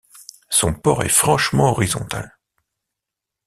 [0.49, 2.35] Son port est franchement horizontal.